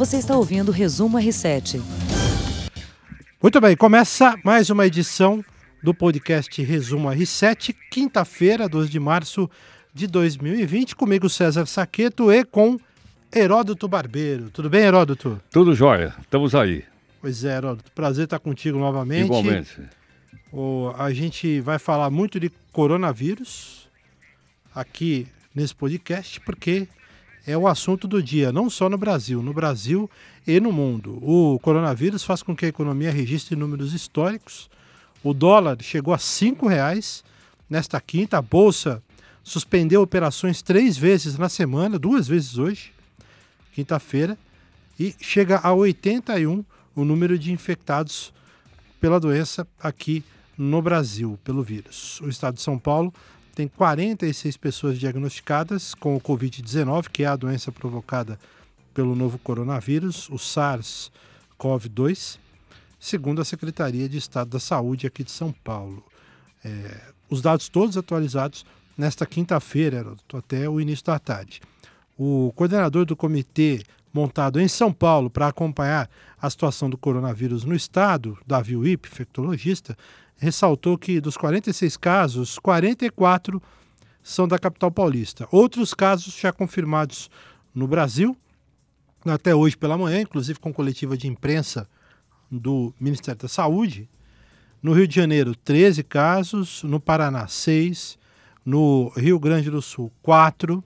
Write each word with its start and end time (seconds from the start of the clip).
Você 0.00 0.16
está 0.16 0.34
ouvindo 0.34 0.70
o 0.70 0.72
Resumo 0.72 1.18
R7. 1.18 1.78
Muito 3.42 3.60
bem, 3.60 3.76
começa 3.76 4.34
mais 4.42 4.70
uma 4.70 4.86
edição 4.86 5.44
do 5.82 5.92
podcast 5.92 6.62
Resumo 6.62 7.10
R7, 7.10 7.76
quinta-feira, 7.90 8.66
12 8.66 8.88
de 8.88 8.98
março 8.98 9.50
de 9.92 10.06
2020, 10.06 10.96
comigo 10.96 11.28
César 11.28 11.66
Saqueto 11.66 12.32
e 12.32 12.46
com 12.46 12.78
Heródoto 13.30 13.86
Barbeiro. 13.86 14.48
Tudo 14.48 14.70
bem, 14.70 14.84
Heródoto? 14.84 15.38
Tudo 15.50 15.74
jóia, 15.74 16.14
estamos 16.18 16.54
aí. 16.54 16.82
Pois 17.20 17.44
é, 17.44 17.58
Heródoto, 17.58 17.92
prazer 17.92 18.24
estar 18.24 18.38
contigo 18.38 18.78
novamente. 18.78 19.26
Igualmente. 19.26 19.82
O, 20.50 20.94
a 20.96 21.12
gente 21.12 21.60
vai 21.60 21.78
falar 21.78 22.08
muito 22.08 22.40
de 22.40 22.50
coronavírus 22.72 23.86
aqui 24.74 25.26
nesse 25.54 25.74
podcast, 25.74 26.40
porque 26.40 26.88
é 27.46 27.56
o 27.56 27.66
assunto 27.66 28.06
do 28.06 28.22
dia, 28.22 28.52
não 28.52 28.68
só 28.68 28.88
no 28.88 28.98
Brasil, 28.98 29.42
no 29.42 29.52
Brasil 29.52 30.10
e 30.46 30.60
no 30.60 30.72
mundo. 30.72 31.18
O 31.22 31.58
coronavírus 31.60 32.24
faz 32.24 32.42
com 32.42 32.54
que 32.54 32.66
a 32.66 32.68
economia 32.68 33.10
registre 33.10 33.56
números 33.56 33.92
históricos 33.94 34.68
o 35.22 35.34
dólar 35.34 35.76
chegou 35.82 36.14
a 36.14 36.16
R$ 36.16 36.68
reais 36.68 37.22
nesta 37.68 38.00
quinta. 38.00 38.38
A 38.38 38.42
bolsa 38.42 39.02
suspendeu 39.44 40.00
operações 40.00 40.62
três 40.62 40.96
vezes 40.96 41.36
na 41.36 41.48
semana, 41.48 41.98
duas 41.98 42.26
vezes 42.26 42.56
hoje, 42.56 42.92
quinta-feira, 43.72 44.38
e 44.98 45.14
chega 45.20 45.60
a 45.62 45.72
81 45.72 46.64
o 46.94 47.04
número 47.04 47.38
de 47.38 47.52
infectados 47.52 48.32
pela 49.00 49.20
doença 49.20 49.66
aqui 49.80 50.24
no 50.56 50.80
Brasil, 50.82 51.38
pelo 51.44 51.62
vírus. 51.62 52.20
O 52.20 52.28
estado 52.28 52.54
de 52.54 52.62
São 52.62 52.78
Paulo 52.78 53.12
tem 53.60 53.68
46 53.68 54.56
pessoas 54.56 54.98
diagnosticadas 54.98 55.94
com 55.94 56.16
o 56.16 56.20
Covid-19, 56.20 57.10
que 57.10 57.24
é 57.24 57.26
a 57.26 57.36
doença 57.36 57.70
provocada 57.70 58.40
pelo 58.94 59.14
novo 59.14 59.38
coronavírus, 59.38 60.30
o 60.30 60.36
SARS-CoV-2 60.36 62.38
segundo 62.98 63.42
a 63.42 63.44
Secretaria 63.44 64.08
de 64.08 64.16
Estado 64.16 64.48
da 64.48 64.58
Saúde 64.58 65.06
aqui 65.06 65.22
de 65.22 65.30
São 65.30 65.52
Paulo. 65.52 66.02
É, 66.64 67.02
os 67.28 67.42
dados 67.42 67.68
todos 67.68 67.98
atualizados 67.98 68.64
nesta 68.96 69.26
quinta-feira, 69.26 70.06
até 70.32 70.66
o 70.66 70.80
início 70.80 71.04
da 71.04 71.18
tarde. 71.18 71.60
O 72.16 72.54
coordenador 72.56 73.04
do 73.04 73.14
comitê 73.14 73.82
montado 74.10 74.58
em 74.58 74.68
São 74.68 74.90
Paulo 74.90 75.28
para 75.28 75.48
acompanhar 75.48 76.08
a 76.40 76.48
situação 76.48 76.88
do 76.88 76.96
coronavírus 76.96 77.64
no 77.64 77.74
estado, 77.74 78.38
Davi 78.46 78.74
Wip, 78.74 79.06
infectologista, 79.06 79.98
ressaltou 80.40 80.96
que 80.96 81.20
dos 81.20 81.36
46 81.36 81.96
casos, 81.98 82.58
44 82.58 83.62
são 84.22 84.48
da 84.48 84.58
capital 84.58 84.90
paulista. 84.90 85.46
Outros 85.52 85.92
casos 85.92 86.34
já 86.34 86.50
confirmados 86.50 87.30
no 87.74 87.86
Brasil, 87.86 88.34
até 89.26 89.54
hoje 89.54 89.76
pela 89.76 89.98
manhã, 89.98 90.22
inclusive 90.22 90.58
com 90.58 90.72
coletiva 90.72 91.16
de 91.16 91.28
imprensa 91.28 91.86
do 92.50 92.92
Ministério 92.98 93.40
da 93.40 93.48
Saúde. 93.48 94.08
No 94.82 94.94
Rio 94.94 95.06
de 95.06 95.14
Janeiro, 95.14 95.54
13 95.54 96.02
casos. 96.02 96.82
No 96.82 96.98
Paraná, 96.98 97.46
6. 97.46 98.18
No 98.64 99.12
Rio 99.14 99.38
Grande 99.38 99.70
do 99.70 99.82
Sul, 99.82 100.10
4. 100.22 100.82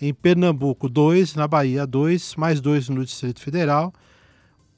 Em 0.00 0.12
Pernambuco, 0.12 0.88
2. 0.88 1.36
Na 1.36 1.46
Bahia, 1.46 1.86
2. 1.86 2.34
Mais 2.34 2.60
2 2.60 2.88
no 2.88 3.04
Distrito 3.04 3.40
Federal. 3.40 3.92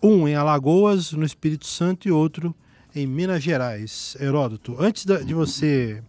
Um 0.02 0.28
em 0.28 0.34
Alagoas, 0.34 1.12
no 1.12 1.24
Espírito 1.24 1.66
Santo 1.66 2.06
e 2.06 2.12
outro 2.12 2.54
em 2.94 3.06
Minas 3.06 3.42
Gerais. 3.42 4.16
Heródoto, 4.20 4.76
antes 4.78 5.04
de 5.04 5.34
você 5.34 6.02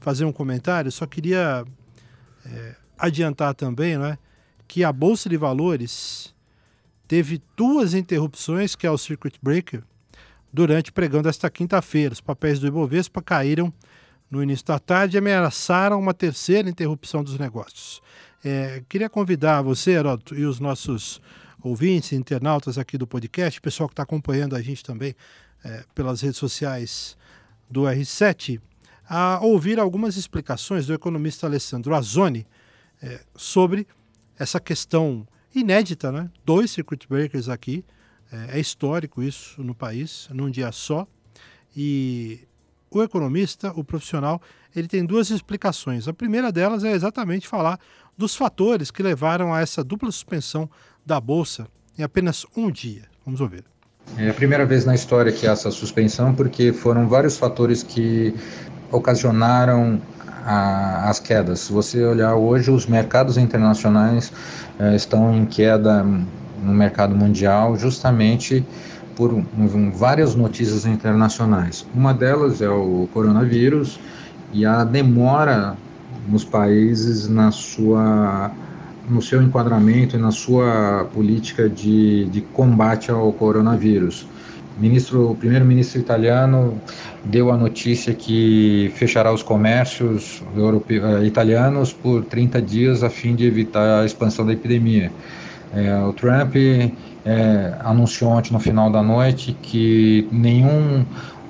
fazer 0.00 0.24
um 0.24 0.32
comentário, 0.32 0.90
só 0.92 1.06
queria 1.06 1.64
é, 2.46 2.74
adiantar 2.98 3.54
também 3.54 3.98
né, 3.98 4.16
que 4.68 4.84
a 4.84 4.92
Bolsa 4.92 5.28
de 5.28 5.36
Valores 5.36 6.34
teve 7.08 7.42
duas 7.56 7.94
interrupções, 7.94 8.74
que 8.74 8.86
é 8.86 8.90
o 8.90 8.98
circuit 8.98 9.38
breaker, 9.42 9.82
durante 10.52 10.92
pregando 10.92 11.28
esta 11.28 11.50
quinta-feira. 11.50 12.12
Os 12.12 12.20
papéis 12.20 12.58
do 12.58 12.66
Ibovespa 12.66 13.20
caíram 13.20 13.72
no 14.30 14.42
início 14.42 14.66
da 14.66 14.78
tarde 14.78 15.16
e 15.16 15.18
ameaçaram 15.18 15.98
uma 15.98 16.14
terceira 16.14 16.70
interrupção 16.70 17.22
dos 17.22 17.38
negócios. 17.38 18.00
É, 18.44 18.82
queria 18.88 19.08
convidar 19.08 19.62
você, 19.62 19.92
Heródoto, 19.92 20.34
e 20.34 20.44
os 20.44 20.58
nossos 20.58 21.20
ouvintes, 21.62 22.12
internautas 22.12 22.78
aqui 22.78 22.98
do 22.98 23.06
podcast, 23.06 23.60
pessoal 23.60 23.88
que 23.88 23.92
está 23.92 24.02
acompanhando 24.02 24.56
a 24.56 24.62
gente 24.62 24.82
também 24.82 25.14
é, 25.64 25.84
pelas 25.94 26.20
redes 26.20 26.38
sociais 26.38 27.16
do 27.70 27.82
R7, 27.82 28.60
a 29.08 29.40
ouvir 29.42 29.78
algumas 29.78 30.16
explicações 30.16 30.86
do 30.86 30.94
economista 30.94 31.46
Alessandro 31.46 31.94
Azzoni 31.94 32.46
é, 33.02 33.20
sobre 33.36 33.86
essa 34.38 34.58
questão 34.58 35.26
inédita, 35.54 36.10
né? 36.10 36.30
Dois 36.44 36.70
circuit 36.70 37.06
breakers 37.08 37.48
aqui. 37.48 37.84
É, 38.30 38.58
é 38.58 38.60
histórico 38.60 39.22
isso 39.22 39.62
no 39.62 39.74
país, 39.74 40.28
num 40.30 40.50
dia 40.50 40.72
só. 40.72 41.06
E 41.76 42.46
o 42.90 43.02
economista, 43.02 43.72
o 43.74 43.84
profissional, 43.84 44.40
ele 44.74 44.88
tem 44.88 45.04
duas 45.04 45.30
explicações. 45.30 46.08
A 46.08 46.12
primeira 46.12 46.50
delas 46.50 46.84
é 46.84 46.92
exatamente 46.92 47.48
falar 47.48 47.78
dos 48.16 48.34
fatores 48.34 48.90
que 48.90 49.02
levaram 49.02 49.52
a 49.52 49.60
essa 49.60 49.82
dupla 49.82 50.10
suspensão 50.10 50.68
da 51.04 51.20
bolsa 51.20 51.66
em 51.98 52.02
apenas 52.02 52.46
um 52.56 52.70
dia. 52.70 53.02
Vamos 53.24 53.40
ouvir. 53.40 53.64
É 54.16 54.30
a 54.30 54.34
primeira 54.34 54.66
vez 54.66 54.84
na 54.84 54.94
história 54.94 55.32
que 55.32 55.46
há 55.46 55.52
essa 55.52 55.70
suspensão, 55.70 56.34
porque 56.34 56.72
foram 56.72 57.08
vários 57.08 57.36
fatores 57.36 57.82
que 57.82 58.34
ocasionaram 58.90 60.00
a, 60.44 61.08
as 61.08 61.18
quedas. 61.18 61.60
Se 61.60 61.72
você 61.72 62.04
olhar 62.04 62.34
hoje, 62.34 62.70
os 62.70 62.86
mercados 62.86 63.36
internacionais 63.36 64.32
eh, 64.78 64.96
estão 64.96 65.34
em 65.34 65.46
queda 65.46 66.02
no 66.02 66.72
mercado 66.72 67.14
mundial, 67.14 67.76
justamente 67.76 68.64
por 69.16 69.32
um, 69.32 69.90
várias 69.92 70.34
notícias 70.34 70.84
internacionais. 70.84 71.86
Uma 71.94 72.12
delas 72.12 72.60
é 72.60 72.68
o 72.68 73.08
coronavírus 73.12 73.98
e 74.52 74.64
a 74.64 74.84
demora 74.84 75.76
nos 76.28 76.44
países 76.44 77.28
na 77.28 77.50
sua 77.50 78.50
no 79.08 79.20
seu 79.20 79.42
enquadramento 79.42 80.16
e 80.16 80.18
na 80.18 80.30
sua 80.30 81.08
política 81.12 81.68
de, 81.68 82.26
de 82.26 82.40
combate 82.40 83.10
ao 83.10 83.32
coronavírus 83.32 84.26
ministro, 84.78 85.30
o 85.30 85.34
primeiro-ministro 85.34 86.00
italiano 86.00 86.80
deu 87.24 87.50
a 87.50 87.56
notícia 87.56 88.14
que 88.14 88.92
fechará 88.96 89.32
os 89.32 89.42
comércios 89.42 90.42
eh, 90.88 91.24
italianos 91.24 91.92
por 91.92 92.24
30 92.24 92.60
dias 92.62 93.02
a 93.02 93.10
fim 93.10 93.34
de 93.34 93.46
evitar 93.46 94.00
a 94.00 94.04
expansão 94.04 94.46
da 94.46 94.52
epidemia. 94.52 95.12
É, 95.74 95.96
o 96.04 96.12
Trump 96.12 96.54
é, 96.56 97.74
anunciou 97.80 98.32
ontem 98.32 98.52
no 98.52 98.60
final 98.60 98.90
da 98.90 99.02
noite 99.02 99.56
que 99.62 100.28
nenhum 100.30 101.04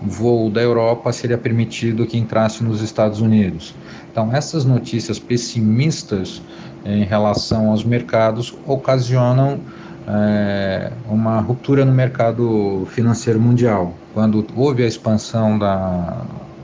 voo 0.05 0.51
da 0.51 0.61
Europa 0.61 1.13
seria 1.13 1.39
permitido 1.39 2.07
que 2.07 2.19
entrasse 2.19 2.63
nos 2.63 2.83
Estados 2.83 3.21
Unidos. 3.21 3.75
Então, 4.11 4.35
essas 4.35 4.65
notícias 4.65 5.19
pessimistas 5.19 6.43
em 6.85 7.05
relação 7.05 7.71
aos 7.71 7.85
mercados 7.85 8.55
ocasionam 8.67 9.61
é, 10.07 10.91
uma 11.09 11.41
ruptura 11.41 11.85
no 11.85 11.93
mercado 11.93 12.87
financeiro 12.91 13.41
mundial. 13.41 13.95
Quando 14.13 14.45
houve 14.57 14.83
a 14.83 14.87
expansão 14.87 15.59
da, 15.59 16.23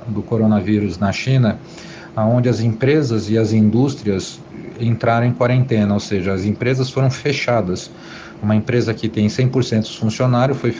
do 0.08 0.22
coronavírus 0.22 0.98
na 0.98 1.12
China, 1.12 1.58
onde 2.16 2.48
as 2.48 2.60
empresas 2.60 3.30
e 3.30 3.38
as 3.38 3.52
indústrias 3.52 4.40
entraram 4.80 5.26
em 5.26 5.32
quarentena, 5.32 5.94
ou 5.94 6.00
seja, 6.00 6.32
as 6.32 6.44
empresas 6.44 6.90
foram 6.90 7.10
fechadas 7.10 7.90
uma 8.42 8.54
empresa 8.54 8.94
que 8.94 9.08
tem 9.08 9.26
100% 9.26 9.80
dos 9.80 9.96
funcionários, 9.96 10.58
foi, 10.58 10.72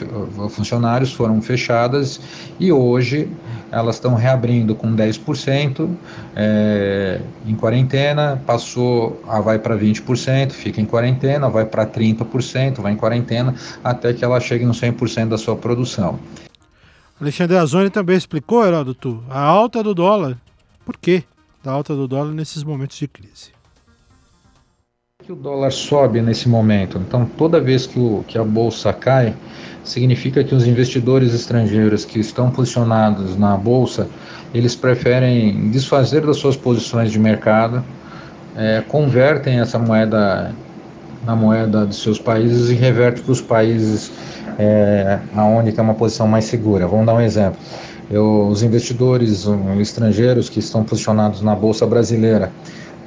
funcionários 0.49 1.11
foram 1.13 1.41
fechadas 1.41 2.19
e 2.59 2.71
hoje 2.71 3.29
elas 3.71 3.95
estão 3.95 4.15
reabrindo 4.15 4.73
com 4.75 4.95
10% 4.95 5.89
é, 6.35 7.21
em 7.45 7.55
quarentena, 7.55 8.41
passou, 8.45 9.21
a 9.27 9.39
vai 9.39 9.59
para 9.59 9.77
20%, 9.77 10.51
fica 10.51 10.81
em 10.81 10.85
quarentena, 10.85 11.49
vai 11.49 11.65
para 11.65 11.85
30%, 11.85 12.81
vai 12.81 12.93
em 12.93 12.95
quarentena, 12.95 13.53
até 13.83 14.13
que 14.13 14.23
ela 14.23 14.39
chegue 14.39 14.65
no 14.65 14.73
100% 14.73 15.27
da 15.27 15.37
sua 15.37 15.55
produção. 15.55 16.19
Alexandre 17.19 17.57
Azoni 17.57 17.89
também 17.89 18.15
explicou, 18.15 18.65
Heródoto, 18.65 19.23
a 19.29 19.41
alta 19.41 19.83
do 19.83 19.93
dólar. 19.93 20.37
Por 20.85 20.97
quê 20.97 21.23
da 21.63 21.71
alta 21.71 21.93
do 21.93 22.07
dólar 22.07 22.31
nesses 22.31 22.63
momentos 22.63 22.97
de 22.97 23.07
crise? 23.07 23.58
Que 25.29 25.33
o 25.33 25.35
dólar 25.35 25.71
sobe 25.71 26.23
nesse 26.23 26.49
momento? 26.49 26.97
Então, 26.97 27.23
toda 27.23 27.61
vez 27.61 27.85
que, 27.85 27.99
o, 27.99 28.25
que 28.27 28.35
a 28.35 28.43
bolsa 28.43 28.91
cai, 28.91 29.35
significa 29.83 30.43
que 30.43 30.55
os 30.55 30.65
investidores 30.65 31.35
estrangeiros 31.35 32.03
que 32.03 32.19
estão 32.19 32.49
posicionados 32.49 33.37
na 33.37 33.55
bolsa, 33.55 34.07
eles 34.55 34.75
preferem 34.75 35.69
desfazer 35.69 36.25
das 36.25 36.37
suas 36.37 36.57
posições 36.57 37.11
de 37.11 37.19
mercado, 37.19 37.83
é, 38.57 38.81
convertem 38.87 39.59
essa 39.59 39.77
moeda 39.77 40.51
na 41.23 41.35
moeda 41.35 41.85
dos 41.85 42.01
seus 42.01 42.17
países 42.17 42.71
e 42.71 42.73
revertem 42.73 43.21
para 43.21 43.31
os 43.31 43.41
países 43.41 44.11
é, 44.57 45.19
aonde 45.35 45.71
tem 45.71 45.83
uma 45.83 45.93
posição 45.93 46.27
mais 46.27 46.45
segura. 46.45 46.87
Vamos 46.87 47.05
dar 47.05 47.13
um 47.13 47.21
exemplo. 47.21 47.59
Eu, 48.09 48.47
os 48.47 48.63
investidores 48.63 49.45
estrangeiros 49.79 50.49
que 50.49 50.57
estão 50.57 50.83
posicionados 50.83 51.43
na 51.43 51.53
bolsa 51.53 51.85
brasileira, 51.85 52.51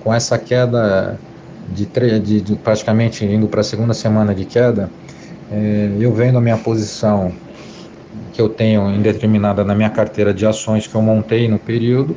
com 0.05 0.15
essa 0.15 0.39
queda 0.39 1.19
de, 1.69 1.87
de, 2.21 2.41
de 2.41 2.57
praticamente 2.57 3.25
indo 3.25 3.47
para 3.47 3.61
a 3.61 3.65
segunda 3.65 3.95
semana 3.95 4.35
de 4.35 4.45
queda, 4.45 4.91
é, 5.51 5.91
eu 6.01 6.13
vendo 6.13 6.39
a 6.39 6.41
minha 6.41 6.57
posição 6.57 7.33
que 8.33 8.41
eu 8.41 8.49
tenho 8.49 8.91
indeterminada 8.91 9.65
na 9.65 9.75
minha 9.75 9.91
carteira 9.91 10.33
de 10.33 10.47
ações 10.47 10.87
que 10.87 10.95
eu 10.95 11.03
montei 11.03 11.49
no 11.49 11.59
período, 11.59 12.17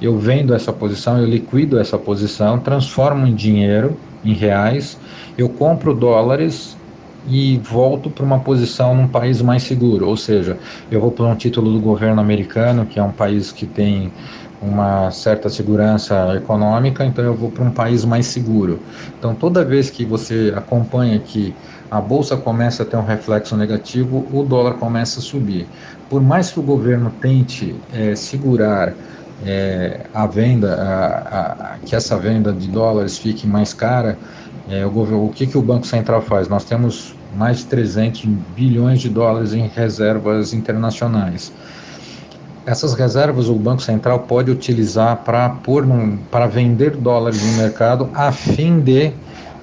eu 0.00 0.18
vendo 0.18 0.54
essa 0.54 0.72
posição, 0.72 1.18
eu 1.18 1.24
liquido 1.24 1.78
essa 1.78 1.96
posição, 1.96 2.58
transformo 2.58 3.26
em 3.26 3.34
dinheiro, 3.34 3.96
em 4.22 4.34
reais, 4.34 4.98
eu 5.38 5.48
compro 5.48 5.94
dólares 5.94 6.76
e 7.28 7.58
volto 7.58 8.10
para 8.10 8.24
uma 8.24 8.38
posição 8.38 8.94
num 8.94 9.08
país 9.08 9.42
mais 9.42 9.62
seguro, 9.62 10.06
ou 10.06 10.16
seja, 10.16 10.58
eu 10.90 11.00
vou 11.00 11.10
para 11.10 11.24
um 11.24 11.34
título 11.34 11.72
do 11.72 11.80
governo 11.80 12.20
americano, 12.20 12.86
que 12.86 12.98
é 12.98 13.02
um 13.02 13.10
país 13.10 13.50
que 13.50 13.66
tem 13.66 14.12
uma 14.60 15.10
certa 15.10 15.48
segurança 15.48 16.34
econômica, 16.36 17.04
então 17.04 17.24
eu 17.24 17.34
vou 17.34 17.50
para 17.50 17.64
um 17.64 17.70
país 17.70 18.04
mais 18.04 18.26
seguro. 18.26 18.80
Então 19.18 19.34
toda 19.34 19.64
vez 19.64 19.90
que 19.90 20.04
você 20.04 20.52
acompanha 20.56 21.18
que 21.18 21.54
a 21.90 22.00
bolsa 22.00 22.36
começa 22.36 22.82
a 22.82 22.86
ter 22.86 22.96
um 22.96 23.04
reflexo 23.04 23.56
negativo, 23.56 24.26
o 24.32 24.42
dólar 24.42 24.74
começa 24.74 25.20
a 25.20 25.22
subir. 25.22 25.66
Por 26.08 26.22
mais 26.22 26.50
que 26.50 26.58
o 26.58 26.62
governo 26.62 27.12
tente 27.20 27.74
é, 27.92 28.14
segurar 28.14 28.92
é, 29.44 30.00
a 30.14 30.26
venda, 30.26 30.74
a, 30.74 31.74
a, 31.74 31.78
que 31.84 31.94
essa 31.94 32.16
venda 32.16 32.52
de 32.52 32.68
dólares 32.68 33.18
fique 33.18 33.46
mais 33.46 33.74
cara, 33.74 34.18
é, 34.68 34.84
o, 34.84 35.26
o 35.26 35.30
que, 35.30 35.46
que 35.46 35.58
o 35.58 35.62
Banco 35.62 35.86
Central 35.86 36.22
faz? 36.22 36.48
Nós 36.48 36.64
temos 36.64 37.14
mais 37.36 37.58
de 37.58 37.66
300 37.66 38.24
bilhões 38.56 39.00
de 39.00 39.08
dólares 39.08 39.52
em 39.52 39.68
reservas 39.68 40.52
internacionais. 40.52 41.52
Essas 42.66 42.94
reservas 42.94 43.48
o 43.48 43.54
Banco 43.54 43.80
Central 43.80 44.20
pode 44.20 44.50
utilizar 44.50 45.18
para 45.18 45.48
pôr 45.48 45.86
para 46.32 46.48
vender 46.48 46.96
dólares 46.96 47.40
no 47.40 47.62
mercado 47.62 48.10
a 48.12 48.32
fim 48.32 48.80
de 48.80 49.12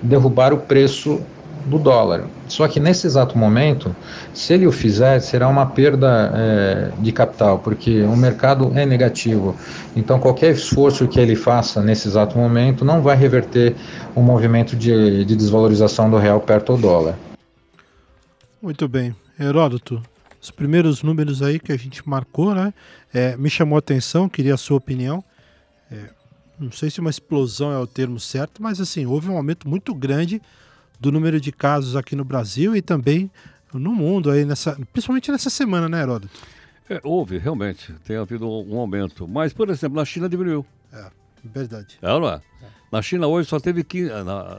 derrubar 0.02 0.54
o 0.54 0.58
preço 0.58 1.22
do 1.66 1.78
dólar. 1.78 2.26
Só 2.48 2.68
que 2.68 2.80
nesse 2.80 3.08
exato 3.08 3.38
momento, 3.38 3.96
se 4.34 4.54
ele 4.54 4.68
o 4.68 4.72
fizer, 4.72 5.20
será 5.20 5.48
uma 5.48 5.66
perda 5.66 6.32
é, 6.34 6.92
de 7.00 7.12
capital, 7.12 7.60
porque 7.60 8.04
o 8.04 8.16
mercado 8.16 8.72
é 8.76 8.86
negativo. 8.86 9.56
Então, 9.96 10.20
qualquer 10.20 10.52
esforço 10.52 11.08
que 11.08 11.20
ele 11.20 11.36
faça 11.36 11.82
nesse 11.82 12.08
exato 12.08 12.38
momento 12.38 12.84
não 12.84 13.02
vai 13.02 13.16
reverter 13.16 13.76
o 14.16 14.22
movimento 14.22 14.76
de, 14.76 15.26
de 15.26 15.36
desvalorização 15.36 16.10
do 16.10 16.18
real 16.18 16.40
perto 16.40 16.76
do 16.76 16.82
dólar. 16.82 17.16
Muito 18.62 18.88
bem. 18.88 19.16
Heródoto, 19.40 20.02
os 20.44 20.52
primeiros 20.52 21.02
números 21.02 21.42
aí 21.42 21.58
que 21.58 21.72
a 21.72 21.78
gente 21.78 22.08
marcou, 22.08 22.54
né? 22.54 22.74
É, 23.14 23.38
me 23.38 23.50
chamou 23.50 23.78
a 23.78 23.80
atenção, 23.80 24.28
queria 24.28 24.54
a 24.54 24.58
sua 24.58 24.78
opinião. 24.78 25.24
É, 25.90 26.10
não 26.60 26.72
sei 26.72 26.90
se 26.90 27.00
uma 27.00 27.10
explosão 27.10 27.72
é 27.72 27.80
o 27.80 27.88
termo 27.88 28.20
certo, 28.20 28.62
mas 28.62 28.82
assim, 28.82 29.06
houve 29.06 29.30
um 29.30 29.38
aumento 29.38 29.68
muito 29.68 29.96
grande 29.96 30.42
do 31.00 31.12
número 31.12 31.40
de 31.40 31.52
casos 31.52 31.96
aqui 31.96 32.16
no 32.16 32.26
Brasil 32.26 32.76
e 32.76 32.82
também 32.82 33.32
no 33.74 33.94
mundo, 33.94 34.30
aí 34.30 34.46
nessa, 34.46 34.78
principalmente 34.92 35.32
nessa 35.32 35.50
semana, 35.50 35.88
né, 35.88 36.02
Heródoto? 36.02 36.30
É, 36.90 37.00
houve, 37.04 37.38
realmente, 37.38 37.94
tem 38.04 38.18
havido 38.18 38.48
um 38.48 38.78
aumento. 38.78 39.28
Mas, 39.28 39.54
por 39.54 39.70
exemplo, 39.70 39.96
na 39.96 40.04
China 40.04 40.28
diminuiu. 40.28 40.66
É, 40.92 41.06
verdade. 41.44 41.98
É, 42.02 42.08
não 42.08 42.28
é? 42.28 42.42
Na 42.92 43.02
China 43.02 43.26
hoje 43.28 43.50
só 43.50 43.60
teve, 43.60 43.84
15, 43.84 44.10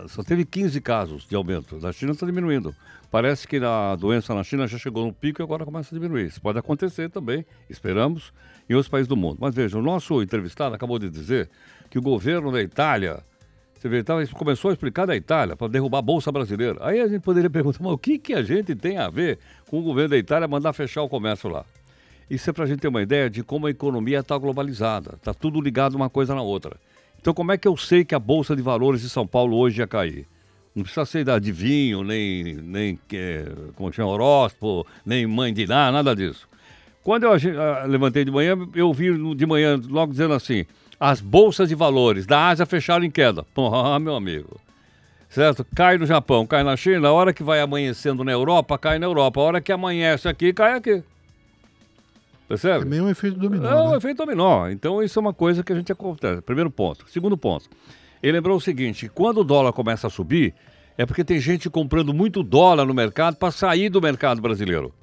só 0.08 0.22
teve 0.25 0.44
15 0.44 0.80
casos 0.80 1.26
de 1.28 1.37
aumento. 1.37 1.78
Na 1.78 1.92
China 1.92 2.12
está 2.12 2.26
diminuindo. 2.26 2.75
Parece 3.14 3.46
que 3.46 3.58
a 3.58 3.94
doença 3.94 4.34
na 4.34 4.43
China 4.43 4.66
já 4.66 4.76
chegou 4.76 5.06
no 5.06 5.12
pico 5.12 5.40
e 5.40 5.44
agora 5.44 5.64
começa 5.64 5.94
a 5.94 5.96
diminuir. 5.96 6.26
Isso 6.26 6.43
pode 6.43 6.58
acontecer 6.58 7.08
também, 7.08 7.46
esperamos, 7.70 8.32
em 8.69 8.75
outros 8.75 8.88
países 8.88 9.06
do 9.06 9.16
mundo. 9.16 9.37
Mas 9.40 9.55
veja, 9.55 9.78
o 9.78 9.82
nosso 9.82 10.20
entrevistado 10.20 10.75
acabou 10.75 10.99
de 10.99 11.08
dizer 11.08 11.49
que 11.88 11.96
o 11.96 12.02
governo 12.02 12.50
da 12.50 12.61
Itália 12.61 13.22
você 13.72 13.88
vê, 13.88 14.00
então, 14.00 14.20
começou 14.32 14.69
a 14.69 14.75
explicar 14.75 15.06
da 15.06 15.14
Itália 15.14 15.55
para 15.55 15.69
derrubar 15.69 15.99
a 15.99 16.02
Bolsa 16.02 16.32
Brasileira. 16.32 16.76
Aí 16.81 17.00
a 17.00 17.06
gente 17.06 17.22
poderia 17.22 17.49
perguntar, 17.49 17.84
mas 17.84 17.93
o 17.93 17.99
que, 17.99 18.19
que 18.19 18.34
a 18.34 18.43
gente 18.43 18.75
tem 18.75 18.99
a 18.99 19.08
ver 19.08 19.38
com 19.69 19.78
o 19.78 19.82
governo 19.84 20.11
da 20.11 20.19
Itália 20.19 20.49
mandar 20.49 20.72
fechar 20.72 21.02
o 21.02 21.08
comércio 21.08 21.49
lá? 21.49 21.64
Isso 22.28 22.50
é 22.50 22.52
para 22.52 22.64
a 22.64 22.66
gente 22.66 22.81
ter 22.81 22.88
uma 22.88 23.00
ideia 23.00 23.31
de 23.31 23.44
como 23.44 23.69
a 23.69 23.70
economia 23.70 24.19
está 24.19 24.37
globalizada. 24.37 25.14
Está 25.14 25.32
tudo 25.32 25.61
ligado 25.61 25.94
uma 25.94 26.11
coisa 26.11 26.34
na 26.34 26.43
outra. 26.43 26.76
Então, 27.20 27.32
como 27.32 27.52
é 27.52 27.56
que 27.56 27.69
eu 27.69 27.76
sei 27.76 28.05
que 28.05 28.16
a 28.16 28.19
Bolsa 28.19 28.56
de 28.56 28.62
Valores 28.62 29.02
de 29.02 29.08
São 29.08 29.25
Paulo 29.25 29.56
hoje 29.56 29.81
ia 29.81 29.87
cair? 29.87 30.26
Não 30.75 30.82
precisa 30.82 31.06
ser 31.06 31.25
da 31.25 31.35
adivinho, 31.37 32.03
nem, 32.03 32.55
nem 32.55 32.99
é, 33.12 33.47
como 33.76 33.93
chama, 33.93 34.11
horóscopo, 34.11 34.87
nem 35.06 35.26
mãe 35.26 35.55
de 35.55 35.67
nada, 35.67 35.93
nada 35.93 36.17
disso. 36.17 36.49
Quando 37.05 37.25
eu 37.25 37.32
uh, 37.32 37.87
levantei 37.87 38.25
de 38.25 38.31
manhã, 38.31 38.56
eu 38.75 38.93
vi 38.93 39.35
de 39.35 39.47
manhã 39.47 39.81
logo 39.88 40.11
dizendo 40.11 40.35
assim: 40.35 40.65
as 40.99 41.21
bolsas 41.21 41.69
de 41.69 41.75
valores 41.75 42.26
da 42.26 42.49
Ásia 42.49 42.67
fecharam 42.67 43.05
em 43.05 43.11
queda. 43.11 43.44
Ah, 43.56 43.99
meu 43.99 44.17
amigo. 44.17 44.61
Certo? 45.29 45.67
Cai 45.75 45.99
no 45.99 46.06
Japão, 46.06 46.47
cai 46.47 46.62
na 46.62 46.76
China, 46.76 47.09
a 47.09 47.12
hora 47.12 47.32
que 47.32 47.43
vai 47.43 47.61
amanhecendo 47.61 48.25
na 48.25 48.32
Europa, 48.32 48.79
cai 48.79 48.99
na 48.99 49.06
Europa. 49.06 49.41
A 49.41 49.44
hora 49.44 49.61
que 49.61 49.73
amanhece 49.73 50.29
aqui, 50.29 50.53
cai 50.53 50.75
aqui. 50.75 51.03
Percebe? 52.49 52.85
É 52.85 52.88
meio 52.88 53.05
um 53.05 53.11
efeito 53.11 53.38
dominó. 53.38 53.69
É 53.69 53.82
um 53.82 53.91
né? 53.91 53.97
efeito 53.97 54.17
dominó. 54.19 54.69
Então 54.69 55.03
isso 55.03 55.19
é 55.19 55.21
uma 55.21 55.32
coisa 55.32 55.62
que 55.62 55.73
a 55.73 55.76
gente 55.76 55.91
acontece. 55.91 56.41
Primeiro 56.43 56.71
ponto. 56.71 57.05
Segundo 57.09 57.37
ponto. 57.37 57.69
Ele 58.25 58.32
lembrou 58.32 58.56
o 58.56 58.61
seguinte: 58.61 59.11
quando 59.15 59.43
o 59.43 59.44
dólar 59.44 59.75
começa 59.75 60.06
a 60.06 60.11
subir, 60.11 60.55
é 60.97 61.05
porque 61.05 61.23
tem 61.23 61.38
gente 61.38 61.69
comprando 61.69 62.15
muito 62.15 62.43
dólar 62.43 62.87
no 62.87 62.94
mercado 62.94 63.37
para 63.37 63.50
sair 63.50 63.91
do 63.91 64.00
mercado 64.00 64.41
brasileiro. 64.41 64.94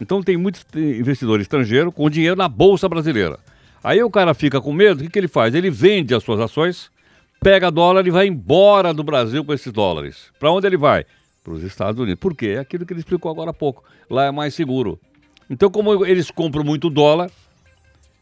Então 0.00 0.22
tem 0.22 0.36
muitos 0.36 0.64
investidores 0.76 1.44
estrangeiros 1.44 1.92
com 1.92 2.08
dinheiro 2.08 2.36
na 2.36 2.48
bolsa 2.48 2.88
brasileira. 2.88 3.40
Aí 3.82 4.00
o 4.04 4.10
cara 4.10 4.34
fica 4.34 4.60
com 4.60 4.72
medo, 4.72 5.00
o 5.00 5.02
que, 5.02 5.10
que 5.10 5.18
ele 5.18 5.26
faz? 5.26 5.52
Ele 5.52 5.68
vende 5.68 6.14
as 6.14 6.22
suas 6.22 6.38
ações, 6.38 6.92
pega 7.40 7.72
dólar 7.72 8.06
e 8.06 8.10
vai 8.10 8.28
embora 8.28 8.94
do 8.94 9.02
Brasil 9.02 9.44
com 9.44 9.52
esses 9.52 9.72
dólares. 9.72 10.30
Para 10.38 10.52
onde 10.52 10.68
ele 10.68 10.76
vai? 10.76 11.04
Para 11.42 11.54
os 11.54 11.64
Estados 11.64 12.00
Unidos. 12.00 12.20
Por 12.20 12.36
quê? 12.36 12.50
É 12.50 12.58
aquilo 12.60 12.86
que 12.86 12.92
ele 12.92 13.00
explicou 13.00 13.32
agora 13.32 13.50
há 13.50 13.54
pouco. 13.54 13.82
Lá 14.08 14.26
é 14.26 14.30
mais 14.30 14.54
seguro. 14.54 15.00
Então, 15.48 15.68
como 15.70 16.06
eles 16.06 16.30
compram 16.30 16.62
muito 16.62 16.88
dólar, 16.88 17.30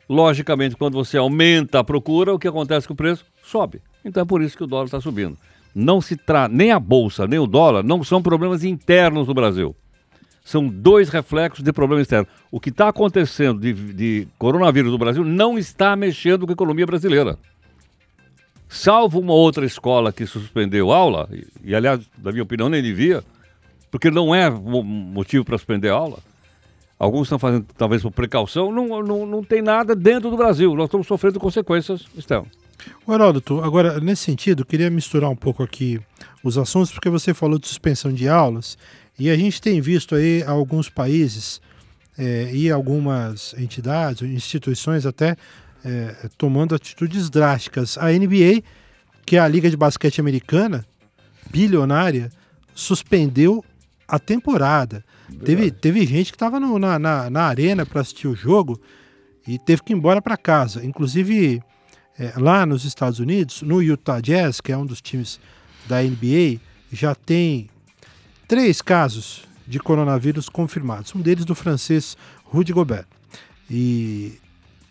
logicamente, 0.08 0.74
quando 0.74 0.94
você 0.94 1.18
aumenta 1.18 1.80
a 1.80 1.84
procura, 1.84 2.32
o 2.32 2.38
que 2.38 2.48
acontece 2.48 2.86
com 2.86 2.94
o 2.94 2.96
preço? 2.96 3.26
Sobe. 3.42 3.82
Então 4.04 4.22
é 4.22 4.26
por 4.26 4.42
isso 4.42 4.56
que 4.56 4.64
o 4.64 4.66
dólar 4.66 4.86
está 4.86 5.00
subindo. 5.00 5.36
Não 5.74 6.00
se 6.00 6.16
trata, 6.16 6.54
nem 6.54 6.72
a 6.72 6.78
bolsa, 6.78 7.26
nem 7.26 7.38
o 7.38 7.46
dólar, 7.46 7.82
não 7.82 8.02
são 8.02 8.22
problemas 8.22 8.64
internos 8.64 9.26
do 9.26 9.34
Brasil 9.34 9.74
são 10.48 10.66
dois 10.66 11.10
reflexos 11.10 11.62
de 11.62 11.70
problema 11.74 12.00
externo. 12.00 12.26
O 12.50 12.58
que 12.58 12.70
está 12.70 12.88
acontecendo 12.88 13.60
de, 13.60 13.74
de, 13.92 14.28
coronavírus 14.38 14.90
no 14.90 14.96
Brasil 14.96 15.22
não 15.22 15.58
está 15.58 15.94
mexendo 15.94 16.46
com 16.46 16.52
a 16.52 16.54
economia 16.54 16.86
brasileira. 16.86 17.38
Salvo 18.66 19.20
uma 19.20 19.34
outra 19.34 19.66
escola 19.66 20.10
que 20.10 20.24
suspendeu 20.24 20.90
aula, 20.90 21.28
e, 21.30 21.46
e 21.64 21.74
aliás, 21.74 22.00
na 22.16 22.32
minha 22.32 22.42
opinião, 22.42 22.70
nem 22.70 22.82
devia, 22.82 23.22
porque 23.90 24.10
não 24.10 24.34
é 24.34 24.48
motivo 24.48 25.44
para 25.44 25.58
suspender 25.58 25.90
aula. 25.90 26.18
Alguns 26.98 27.26
estão 27.26 27.38
fazendo, 27.38 27.66
talvez 27.76 28.00
por 28.00 28.10
precaução, 28.10 28.72
não, 28.72 29.02
não, 29.02 29.26
não 29.26 29.44
tem 29.44 29.60
nada 29.60 29.94
dentro 29.94 30.30
do 30.30 30.36
Brasil. 30.38 30.74
Nós 30.74 30.86
estamos 30.86 31.06
sofrendo 31.06 31.38
consequências 31.38 32.06
externas. 32.16 32.48
O 33.06 33.12
Heródoto, 33.12 33.60
agora, 33.60 34.00
nesse 34.00 34.22
sentido, 34.22 34.64
queria 34.64 34.90
misturar 34.90 35.30
um 35.30 35.36
pouco 35.36 35.62
aqui 35.62 36.00
os 36.42 36.56
assuntos, 36.56 36.92
porque 36.92 37.10
você 37.10 37.34
falou 37.34 37.58
de 37.58 37.66
suspensão 37.66 38.12
de 38.12 38.28
aulas 38.28 38.78
e 39.18 39.30
a 39.30 39.36
gente 39.36 39.60
tem 39.60 39.80
visto 39.80 40.14
aí 40.14 40.42
alguns 40.44 40.88
países 40.88 41.60
é, 42.16 42.50
e 42.52 42.70
algumas 42.70 43.54
entidades, 43.58 44.22
instituições 44.22 45.06
até 45.06 45.36
é, 45.84 46.28
tomando 46.36 46.74
atitudes 46.74 47.30
drásticas. 47.30 47.96
A 47.98 48.10
NBA, 48.10 48.62
que 49.24 49.36
é 49.36 49.40
a 49.40 49.48
Liga 49.48 49.70
de 49.70 49.76
Basquete 49.76 50.20
Americana, 50.20 50.84
bilionária, 51.50 52.30
suspendeu 52.74 53.64
a 54.06 54.18
temporada. 54.18 55.04
Teve, 55.44 55.70
teve 55.70 56.06
gente 56.06 56.30
que 56.32 56.36
estava 56.36 56.58
na, 56.58 56.98
na, 56.98 57.30
na, 57.30 57.42
arena 57.42 57.84
para 57.84 58.00
assistir 58.00 58.26
o 58.26 58.34
jogo 58.34 58.80
e 59.46 59.58
teve 59.58 59.82
que 59.82 59.92
ir 59.92 59.96
embora 59.96 60.22
para 60.22 60.36
casa. 60.36 60.84
Inclusive, 60.84 61.62
é, 62.18 62.32
lá 62.36 62.66
nos 62.66 62.84
Estados 62.84 63.20
Unidos, 63.20 63.62
no 63.62 63.80
Utah 63.80 64.20
Jazz, 64.20 64.60
que 64.60 64.72
é 64.72 64.76
um 64.76 64.84
dos 64.84 65.00
times 65.00 65.38
da 65.86 66.02
NBA, 66.02 66.60
já 66.92 67.14
tem 67.14 67.70
três 68.46 68.82
casos 68.82 69.44
de 69.66 69.78
coronavírus 69.78 70.48
confirmados. 70.48 71.14
Um 71.14 71.20
deles 71.20 71.44
do 71.44 71.54
francês 71.54 72.16
Rudy 72.44 72.72
Gobert. 72.72 73.06
E 73.70 74.38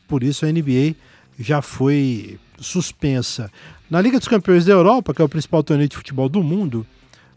por 0.08 0.24
isso 0.24 0.46
a 0.46 0.52
NBA 0.52 0.96
já 1.40 1.62
foi 1.62 2.40
suspensa. 2.60 3.52
Na 3.90 4.00
Liga 4.00 4.20
dos 4.20 4.28
Campeões 4.28 4.66
da 4.66 4.74
Europa, 4.74 5.14
que 5.14 5.22
é 5.22 5.26
o 5.26 5.30
principal 5.30 5.64
torneio 5.64 5.90
de 5.90 5.96
futebol 5.96 6.30
do 6.30 6.44
mundo, 6.44 6.86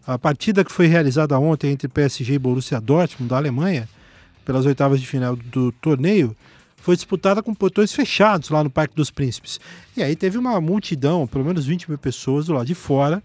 a 0.06 0.18
partida 0.18 0.64
que 0.64 0.72
foi 0.72 0.86
realizada 0.86 1.38
ontem 1.38 1.72
entre 1.72 1.88
PSG 1.88 2.34
e 2.34 2.38
Borussia 2.38 2.80
Dortmund 2.80 3.28
da 3.28 3.36
Alemanha, 3.36 3.88
pelas 4.44 4.66
oitavas 4.66 5.00
de 5.00 5.06
final 5.06 5.36
do 5.36 5.72
torneio, 5.72 6.36
foi 6.80 6.96
disputada 6.96 7.42
com 7.42 7.54
portões 7.54 7.92
fechados 7.92 8.48
lá 8.50 8.64
no 8.64 8.70
Parque 8.70 8.94
dos 8.94 9.10
Príncipes. 9.10 9.60
E 9.96 10.02
aí 10.02 10.16
teve 10.16 10.38
uma 10.38 10.60
multidão, 10.60 11.26
pelo 11.26 11.44
menos 11.44 11.66
20 11.66 11.88
mil 11.88 11.98
pessoas 11.98 12.46
do 12.46 12.52
lado 12.52 12.66
de 12.66 12.74
fora, 12.74 13.22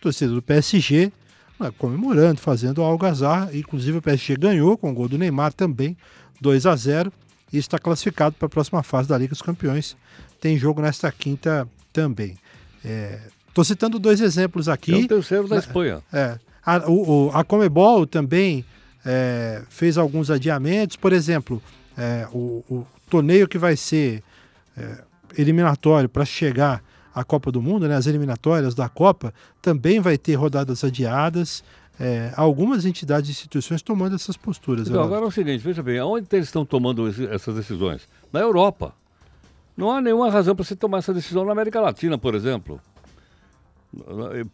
torcedor 0.00 0.34
do 0.34 0.42
PSG, 0.42 1.12
né, 1.58 1.72
comemorando, 1.78 2.40
fazendo 2.40 2.82
algazarra. 2.82 3.50
Inclusive 3.54 3.98
o 3.98 4.02
PSG 4.02 4.36
ganhou 4.36 4.76
com 4.76 4.90
o 4.90 4.94
gol 4.94 5.08
do 5.08 5.16
Neymar 5.16 5.52
também, 5.52 5.96
2 6.40 6.66
a 6.66 6.76
0 6.76 7.12
e 7.52 7.58
está 7.58 7.78
classificado 7.78 8.34
para 8.36 8.46
a 8.46 8.50
próxima 8.50 8.82
fase 8.82 9.08
da 9.08 9.16
Liga 9.16 9.30
dos 9.30 9.42
Campeões. 9.42 9.96
Tem 10.40 10.58
jogo 10.58 10.82
nesta 10.82 11.10
quinta 11.10 11.68
também. 11.92 12.36
É, 12.84 13.20
Estou 13.56 13.64
citando 13.64 13.98
dois 13.98 14.20
exemplos 14.20 14.68
aqui. 14.68 14.92
É 14.92 14.96
o 14.96 15.08
terceiro 15.08 15.48
da 15.48 15.56
Espanha. 15.56 16.02
É. 16.12 16.38
A, 16.62 16.90
o, 16.90 17.30
a 17.32 17.42
Comebol 17.42 18.06
também 18.06 18.66
é, 19.02 19.62
fez 19.70 19.96
alguns 19.96 20.30
adiamentos. 20.30 20.94
Por 20.94 21.10
exemplo, 21.10 21.62
é, 21.96 22.26
o, 22.32 22.64
o, 22.68 22.86
torneio 23.08 23.48
que 23.48 23.58
vai 23.58 23.76
ser 23.76 24.22
é, 24.76 24.98
eliminatório 25.38 26.08
para 26.08 26.24
chegar 26.24 26.82
à 27.14 27.24
Copa 27.24 27.50
do 27.50 27.62
Mundo, 27.62 27.88
né, 27.88 27.96
as 27.96 28.06
eliminatórias 28.06 28.74
da 28.74 28.88
Copa, 28.88 29.32
também 29.62 30.00
vai 30.00 30.18
ter 30.18 30.34
rodadas 30.34 30.84
adiadas. 30.84 31.64
É, 31.98 32.30
algumas 32.36 32.84
entidades 32.84 33.30
e 33.30 33.32
instituições 33.32 33.80
tomando 33.80 34.14
essas 34.14 34.36
posturas. 34.36 34.86
Então, 34.86 35.02
agora 35.02 35.24
é 35.24 35.28
o 35.28 35.30
seguinte, 35.30 35.64
veja 35.64 35.82
bem, 35.82 35.98
aonde 35.98 36.26
eles 36.30 36.48
estão 36.48 36.62
tomando 36.62 37.08
essas 37.32 37.54
decisões? 37.54 38.06
Na 38.30 38.40
Europa. 38.40 38.92
Não 39.74 39.90
há 39.90 40.00
nenhuma 40.00 40.30
razão 40.30 40.54
para 40.54 40.62
você 40.62 40.76
tomar 40.76 40.98
essa 40.98 41.14
decisão 41.14 41.44
na 41.46 41.52
América 41.52 41.80
Latina, 41.80 42.18
por 42.18 42.34
exemplo. 42.34 42.78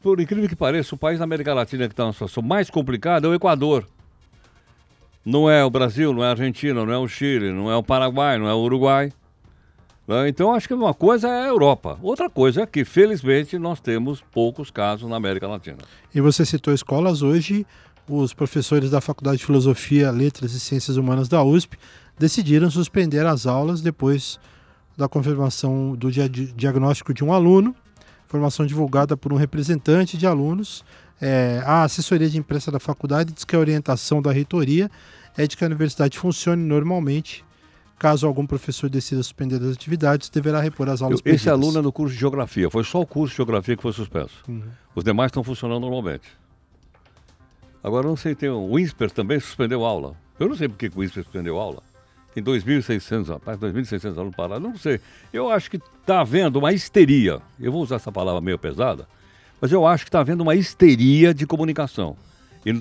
Por 0.01 0.21
incrível 0.21 0.49
que 0.49 0.55
pareça, 0.55 0.95
o 0.95 0.99
país 0.99 1.19
da 1.19 1.25
América 1.25 1.53
Latina 1.53 1.89
que 1.89 1.93
está 1.93 2.05
numa 2.05 2.13
situação 2.13 2.43
mais 2.43 2.71
complicada 2.71 3.27
é 3.27 3.31
o 3.31 3.35
Equador. 3.35 3.87
Não 5.25 5.49
é 5.49 5.65
o 5.65 5.71
Brasil, 5.71 6.13
não 6.13 6.25
é 6.25 6.29
a 6.29 6.31
Argentina, 6.31 6.85
não 6.85 6.93
é 6.93 6.99
o 6.99 7.07
Chile, 7.07 7.53
não 7.53 7.71
é 7.71 7.77
o 7.77 7.83
Paraguai, 7.83 8.39
não 8.39 8.49
é 8.49 8.55
o 8.55 8.59
Uruguai. 8.59 9.13
Né? 10.07 10.29
Então, 10.29 10.53
acho 10.53 10.67
que 10.67 10.75
uma 10.75 10.93
coisa 10.93 11.29
é 11.29 11.45
a 11.45 11.49
Europa. 11.49 11.99
Outra 12.03 12.29
coisa 12.29 12.63
é 12.63 12.67
que, 12.67 12.85
felizmente, 12.85 13.59
nós 13.59 13.81
temos 13.81 14.23
poucos 14.33 14.71
casos 14.71 15.09
na 15.09 15.17
América 15.17 15.47
Latina. 15.47 15.79
E 16.15 16.21
você 16.21 16.45
citou 16.45 16.75
escolas 16.75 17.23
hoje, 17.23 17.65
os 18.09 18.35
professores 18.35 18.91
da 18.91 19.01
Faculdade 19.01 19.39
de 19.39 19.47
Filosofia, 19.47 20.11
Letras 20.11 20.53
e 20.53 20.61
Ciências 20.61 20.97
Humanas 20.97 21.29
da 21.29 21.43
USP 21.43 21.79
decidiram 22.19 22.71
suspender 22.71 23.25
as 23.25 23.47
aulas 23.47 23.81
depois 23.81 24.39
da 24.97 25.09
confirmação 25.09 25.95
do 25.95 26.11
diagnóstico 26.11 27.15
de 27.15 27.25
um 27.25 27.33
aluno, 27.33 27.75
informação 28.27 28.67
divulgada 28.67 29.17
por 29.17 29.33
um 29.33 29.37
representante 29.37 30.19
de 30.19 30.27
alunos. 30.27 30.85
É, 31.25 31.63
a 31.65 31.85
assessoria 31.85 32.29
de 32.29 32.37
imprensa 32.37 32.73
da 32.73 32.81
faculdade 32.81 33.33
diz 33.33 33.45
que 33.45 33.55
a 33.55 33.59
orientação 33.61 34.21
da 34.21 34.33
reitoria 34.33 34.91
é 35.39 35.47
de 35.47 35.57
que 35.57 35.63
a 35.63 35.69
universidade 35.69 36.19
funcione 36.19 36.61
normalmente. 36.61 37.45
Caso 37.97 38.27
algum 38.27 38.45
professor 38.45 38.91
decida 38.91 39.23
suspender 39.23 39.63
as 39.63 39.77
atividades, 39.77 40.29
deverá 40.29 40.61
repor 40.61 40.89
as 40.89 41.01
aulas 41.01 41.21
Esse 41.25 41.49
aluno 41.49 41.79
é 41.79 41.83
no 41.83 41.93
curso 41.93 42.13
de 42.13 42.19
Geografia. 42.19 42.69
Foi 42.69 42.83
só 42.83 43.01
o 43.01 43.07
curso 43.07 43.31
de 43.33 43.37
Geografia 43.37 43.77
que 43.77 43.83
foi 43.83 43.93
suspenso. 43.93 44.43
Uhum. 44.49 44.65
Os 44.97 45.05
demais 45.05 45.29
estão 45.29 45.45
funcionando 45.45 45.83
normalmente. 45.83 46.27
Agora, 47.85 48.09
não 48.09 48.17
sei, 48.17 48.35
tem 48.35 48.49
o 48.49 48.77
INSPER 48.77 49.13
também 49.13 49.39
suspendeu 49.39 49.85
aula. 49.85 50.17
Eu 50.41 50.49
não 50.49 50.57
sei 50.57 50.69
por 50.69 50.77
que 50.77 50.91
o 50.93 51.05
INSPER 51.05 51.23
suspendeu 51.23 51.57
aula. 51.57 51.85
Tem 52.35 52.43
2.600, 52.43 53.29
rapaz, 53.29 53.59
2.600 53.61 54.17
alunos 54.17 54.35
parados, 54.35 54.63
não 54.63 54.77
sei. 54.77 55.01
Eu 55.33 55.51
acho 55.51 55.71
que 55.71 55.77
está 55.77 56.21
havendo 56.21 56.59
uma 56.59 56.73
histeria, 56.73 57.41
eu 57.61 57.71
vou 57.71 57.83
usar 57.83 57.97
essa 57.97 58.11
palavra 58.11 58.41
meio 58.41 58.59
pesada, 58.59 59.07
mas 59.63 59.71
eu 59.71 59.87
acho 59.87 60.05
que 60.05 60.09
está 60.09 60.19
havendo 60.19 60.41
uma 60.41 60.57
histeria 60.57 61.33
de 61.33 61.47
comunicação. 61.47 62.17
E 62.67 62.73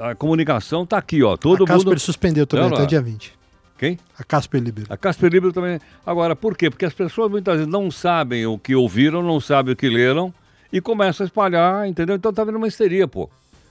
a 0.00 0.14
comunicação 0.14 0.84
está 0.84 0.96
aqui, 0.96 1.22
ó, 1.22 1.36
todo 1.36 1.64
a 1.70 1.76
mundo... 1.76 1.92
A 1.92 1.98
suspendeu 1.98 2.46
também 2.46 2.66
até 2.66 2.86
dia 2.86 3.02
20. 3.02 3.34
Quem? 3.76 3.98
A 4.18 4.24
Casper 4.24 4.62
Libero. 4.62 4.86
A 4.88 4.96
Casper 4.96 5.30
Libero 5.30 5.52
também. 5.52 5.78
Agora, 6.06 6.34
por 6.34 6.56
quê? 6.56 6.70
Porque 6.70 6.86
as 6.86 6.94
pessoas 6.94 7.30
muitas 7.30 7.56
vezes 7.56 7.70
não 7.70 7.90
sabem 7.90 8.46
o 8.46 8.58
que 8.58 8.74
ouviram, 8.74 9.22
não 9.22 9.40
sabem 9.40 9.74
o 9.74 9.76
que 9.76 9.90
leram 9.90 10.32
e 10.72 10.80
começam 10.80 11.24
a 11.24 11.26
espalhar, 11.26 11.86
entendeu? 11.86 12.16
Então 12.16 12.30
está 12.30 12.40
havendo 12.40 12.56
uma 12.56 12.68
histeria, 12.68 13.06
pô. 13.06 13.28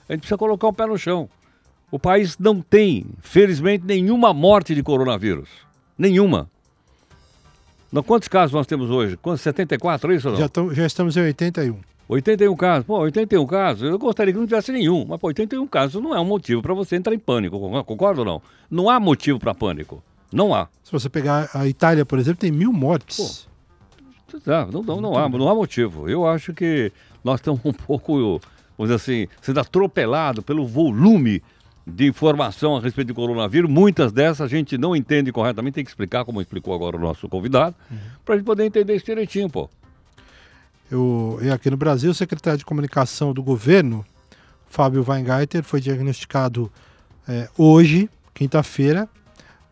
A 0.08 0.12
gente 0.12 0.20
precisa 0.20 0.38
colocar 0.38 0.68
o 0.68 0.72
pé 0.72 0.86
no 0.86 0.96
chão. 0.96 1.28
O 1.90 1.98
país 1.98 2.38
não 2.38 2.60
tem, 2.60 3.06
felizmente, 3.22 3.84
nenhuma 3.84 4.32
morte 4.32 4.72
de 4.72 4.84
coronavírus. 4.84 5.48
Nenhuma. 5.98 6.48
Não, 7.90 8.04
quantos 8.04 8.28
casos 8.28 8.54
nós 8.54 8.68
temos 8.68 8.88
hoje? 8.88 9.16
Quantos? 9.16 9.42
74, 9.42 10.12
é 10.12 10.16
isso 10.16 10.28
ou 10.28 10.34
não? 10.34 10.40
Já, 10.40 10.48
tão, 10.48 10.72
já 10.72 10.86
estamos 10.86 11.16
em 11.16 11.22
81. 11.22 11.91
81 12.12 12.56
casos. 12.56 12.86
Pô, 12.86 12.98
81 12.98 13.46
casos, 13.46 13.82
eu 13.90 13.98
gostaria 13.98 14.32
que 14.32 14.38
não 14.38 14.46
tivesse 14.46 14.72
nenhum. 14.72 15.04
Mas, 15.08 15.18
pô, 15.18 15.28
81 15.28 15.66
casos 15.66 16.02
não 16.02 16.14
é 16.14 16.20
um 16.20 16.24
motivo 16.24 16.62
para 16.62 16.74
você 16.74 16.96
entrar 16.96 17.14
em 17.14 17.18
pânico. 17.18 17.58
Concorda 17.84 18.20
ou 18.20 18.24
não? 18.24 18.42
Não 18.70 18.90
há 18.90 19.00
motivo 19.00 19.38
para 19.38 19.54
pânico. 19.54 20.02
Não 20.32 20.54
há. 20.54 20.68
Se 20.82 20.92
você 20.92 21.08
pegar 21.08 21.50
a 21.54 21.66
Itália, 21.66 22.04
por 22.04 22.18
exemplo, 22.18 22.40
tem 22.40 22.50
mil 22.50 22.72
mortes. 22.72 23.48
Pô, 24.30 24.38
não, 24.46 24.66
não, 24.66 24.82
não, 24.82 25.00
não 25.00 25.18
há, 25.18 25.28
não 25.28 25.48
há 25.48 25.54
motivo. 25.54 26.08
Eu 26.08 26.26
acho 26.26 26.54
que 26.54 26.92
nós 27.22 27.40
estamos 27.40 27.60
um 27.64 27.72
pouco, 27.72 28.40
vamos 28.76 28.92
dizer 28.92 28.94
assim, 28.94 29.28
sendo 29.40 29.60
atropelado 29.60 30.42
pelo 30.42 30.66
volume 30.66 31.42
de 31.86 32.06
informação 32.06 32.76
a 32.76 32.80
respeito 32.80 33.08
do 33.08 33.14
coronavírus. 33.14 33.70
Muitas 33.70 34.12
dessas 34.12 34.40
a 34.40 34.48
gente 34.48 34.78
não 34.78 34.94
entende 34.94 35.32
corretamente, 35.32 35.74
tem 35.74 35.84
que 35.84 35.90
explicar, 35.90 36.24
como 36.24 36.40
explicou 36.40 36.74
agora 36.74 36.96
o 36.96 37.00
nosso 37.00 37.28
convidado, 37.28 37.74
uhum. 37.90 37.98
para 38.24 38.34
a 38.34 38.38
gente 38.38 38.46
poder 38.46 38.64
entender 38.64 38.94
isso 38.94 39.04
direitinho, 39.04 39.50
pô. 39.50 39.68
Eu, 40.92 41.38
e 41.40 41.50
aqui 41.50 41.70
no 41.70 41.76
Brasil, 41.78 42.10
o 42.10 42.14
secretário 42.14 42.58
de 42.58 42.66
comunicação 42.66 43.32
do 43.32 43.42
governo, 43.42 44.04
Fábio 44.68 45.02
Weingarten, 45.02 45.62
foi 45.62 45.80
diagnosticado 45.80 46.70
é, 47.26 47.48
hoje, 47.56 48.10
quinta-feira, 48.34 49.08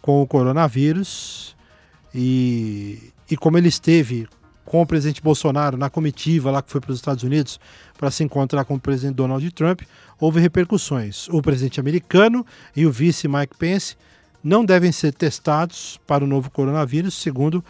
com 0.00 0.22
o 0.22 0.26
coronavírus. 0.26 1.54
E, 2.14 3.12
e 3.30 3.36
como 3.36 3.58
ele 3.58 3.68
esteve 3.68 4.26
com 4.64 4.80
o 4.80 4.86
presidente 4.86 5.20
Bolsonaro 5.20 5.76
na 5.76 5.90
comitiva 5.90 6.50
lá 6.50 6.62
que 6.62 6.70
foi 6.70 6.80
para 6.80 6.92
os 6.92 6.96
Estados 6.96 7.22
Unidos 7.22 7.60
para 7.98 8.10
se 8.10 8.24
encontrar 8.24 8.64
com 8.64 8.76
o 8.76 8.80
presidente 8.80 9.16
Donald 9.16 9.50
Trump, 9.50 9.82
houve 10.18 10.40
repercussões. 10.40 11.28
O 11.28 11.42
presidente 11.42 11.78
americano 11.78 12.46
e 12.74 12.86
o 12.86 12.90
vice 12.90 13.28
Mike 13.28 13.58
Pence 13.58 13.94
não 14.42 14.64
devem 14.64 14.90
ser 14.90 15.12
testados 15.12 16.00
para 16.06 16.24
o 16.24 16.26
novo 16.26 16.50
coronavírus, 16.50 17.12
segundo 17.12 17.62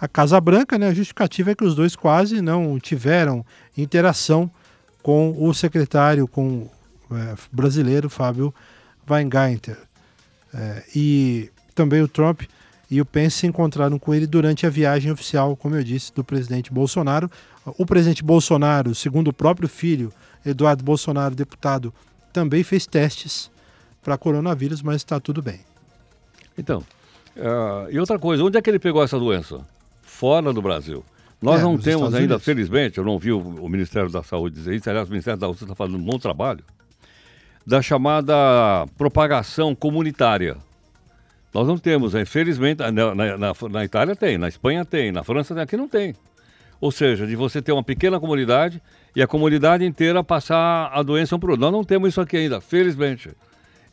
a 0.00 0.06
Casa 0.08 0.40
Branca. 0.40 0.78
Né? 0.78 0.88
A 0.88 0.94
justificativa 0.94 1.50
é 1.50 1.54
que 1.54 1.64
os 1.64 1.74
dois 1.74 1.96
quase 1.96 2.40
não 2.40 2.78
tiveram 2.78 3.44
interação 3.76 4.50
com 5.02 5.34
o 5.38 5.52
secretário, 5.54 6.26
com 6.26 6.68
é, 7.10 7.34
brasileiro 7.50 8.10
Fábio 8.10 8.54
Weingarten. 9.08 9.76
É, 10.52 10.82
e 10.94 11.50
também 11.74 12.02
o 12.02 12.08
Trump 12.08 12.42
e 12.90 13.00
o 13.00 13.04
Pence 13.04 13.38
se 13.38 13.46
encontraram 13.46 13.98
com 13.98 14.14
ele 14.14 14.26
durante 14.26 14.66
a 14.66 14.70
viagem 14.70 15.12
oficial, 15.12 15.54
como 15.56 15.76
eu 15.76 15.84
disse, 15.84 16.12
do 16.12 16.24
presidente 16.24 16.72
Bolsonaro. 16.72 17.30
O 17.76 17.84
presidente 17.84 18.24
Bolsonaro, 18.24 18.94
segundo 18.94 19.28
o 19.28 19.32
próprio 19.32 19.68
filho, 19.68 20.12
Eduardo 20.44 20.82
Bolsonaro, 20.82 21.34
deputado, 21.34 21.92
também 22.32 22.62
fez 22.62 22.86
testes 22.86 23.50
para 24.02 24.16
coronavírus, 24.16 24.80
mas 24.80 24.96
está 24.96 25.20
tudo 25.20 25.42
bem. 25.42 25.60
Então, 26.56 26.82
uh, 27.36 27.90
e 27.90 28.00
outra 28.00 28.18
coisa, 28.18 28.42
onde 28.42 28.56
é 28.56 28.62
que 28.62 28.70
ele 28.70 28.78
pegou 28.78 29.02
essa 29.02 29.18
doença? 29.18 29.60
Fora 30.18 30.52
do 30.52 30.60
Brasil. 30.60 31.04
Nós 31.40 31.60
é, 31.60 31.62
não 31.62 31.78
temos 31.78 32.12
ainda, 32.12 32.34
Unidos. 32.34 32.44
felizmente, 32.44 32.98
eu 32.98 33.04
não 33.04 33.20
vi 33.20 33.30
o, 33.30 33.38
o, 33.38 33.68
Ministério 33.68 34.10
da 34.10 34.20
Saúde 34.20 34.56
dizer 34.56 34.74
isso, 34.74 34.90
aliás, 34.90 35.06
o 35.06 35.12
Ministério 35.12 35.38
da 35.38 35.46
Saúde 35.46 35.62
está 35.62 35.76
fazendo 35.76 35.96
um 35.96 36.02
bom 36.02 36.18
trabalho, 36.18 36.64
da 37.64 37.80
chamada 37.80 38.34
propagação 38.96 39.76
comunitária. 39.76 40.56
Nós 41.54 41.68
não 41.68 41.78
temos, 41.78 42.16
infelizmente, 42.16 42.80
na, 42.80 42.90
na, 42.90 43.14
na, 43.38 43.52
na 43.70 43.84
Itália 43.84 44.16
tem, 44.16 44.36
na 44.36 44.48
Espanha 44.48 44.84
tem, 44.84 45.12
na 45.12 45.22
França 45.22 45.54
tem, 45.54 45.62
aqui 45.62 45.76
não 45.76 45.86
tem. 45.86 46.16
Ou 46.80 46.90
seja, 46.90 47.24
de 47.24 47.36
você 47.36 47.62
ter 47.62 47.70
uma 47.70 47.84
pequena 47.84 48.18
comunidade 48.18 48.82
e 49.14 49.22
a 49.22 49.26
comunidade 49.28 49.84
inteira 49.84 50.24
passar 50.24 50.90
a 50.92 51.00
doença 51.00 51.36
um 51.36 51.38
para 51.38 51.46
o 51.46 51.50
outro. 51.52 51.64
Nós 51.64 51.72
não 51.72 51.84
temos 51.84 52.08
isso 52.08 52.20
aqui 52.20 52.38
ainda, 52.38 52.60
felizmente. 52.60 53.30